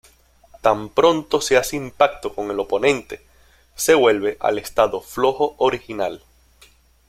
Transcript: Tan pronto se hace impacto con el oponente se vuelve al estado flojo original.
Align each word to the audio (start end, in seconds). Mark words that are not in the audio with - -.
Tan 0.61 0.89
pronto 0.89 1.41
se 1.41 1.57
hace 1.57 1.75
impacto 1.75 2.33
con 2.33 2.49
el 2.49 2.59
oponente 2.59 3.21
se 3.75 3.93
vuelve 3.93 4.35
al 4.39 4.57
estado 4.57 4.99
flojo 4.99 5.53
original. 5.59 6.23